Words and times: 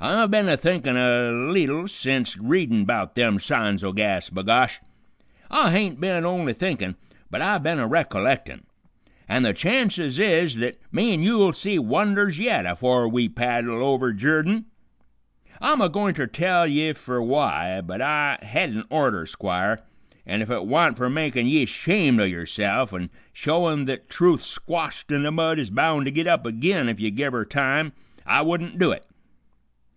"I've 0.00 0.30
been 0.30 0.48
a 0.48 0.56
thinkin' 0.56 0.96
a 0.96 1.32
leetle 1.50 1.88
sence 1.88 2.36
readin' 2.38 2.84
'bout 2.84 3.16
them 3.16 3.40
signs 3.40 3.82
o' 3.82 3.90
gas, 3.90 4.30
b'gosh! 4.30 4.78
I 5.50 5.72
hain't 5.72 5.98
been 6.00 6.24
only 6.24 6.52
thinkin', 6.52 6.94
but 7.32 7.42
I've 7.42 7.64
been 7.64 7.80
a 7.80 7.86
recollectin', 7.88 8.62
an' 9.28 9.42
the 9.42 9.52
chances 9.52 10.20
is 10.20 10.54
th't 10.54 10.76
me 10.92 11.14
an' 11.14 11.24
you'll 11.24 11.52
see 11.52 11.80
wonders 11.80 12.38
yet 12.38 12.64
afore 12.64 13.08
we 13.08 13.28
paddle 13.28 13.82
over 13.82 14.12
Jurdan. 14.12 14.66
I'm 15.60 15.80
a 15.80 15.88
gointer 15.88 16.28
tell 16.28 16.64
ye 16.64 16.92
fer 16.92 17.18
w'y, 17.18 17.84
but 17.84 18.00
I 18.00 18.38
hadn't 18.42 18.86
orter, 18.90 19.26
Squire, 19.26 19.80
an' 20.24 20.42
if 20.42 20.48
it 20.48 20.64
wa'n't 20.64 20.96
fer 20.96 21.08
makin' 21.10 21.48
ye 21.48 21.64
'shamed 21.64 22.20
o' 22.20 22.24
yerself, 22.24 22.94
an' 22.94 23.10
showin' 23.32 23.86
th't 23.86 24.08
truth 24.08 24.42
squashed 24.42 25.10
in 25.10 25.24
the 25.24 25.32
mud 25.32 25.58
is 25.58 25.70
bound 25.70 26.04
to 26.04 26.12
git 26.12 26.28
up 26.28 26.46
agin 26.46 26.88
if 26.88 27.00
ye 27.00 27.10
give 27.10 27.32
her 27.32 27.44
time, 27.44 27.92
I 28.24 28.42
wouldn't 28.42 28.78
do 28.78 28.92
it. 28.92 29.04